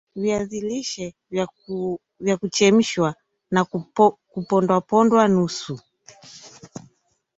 [0.15, 1.13] Viazi lishe
[2.19, 3.15] vya kuchemshwa
[3.51, 3.65] na
[4.47, 5.79] kupondwapondwa nusu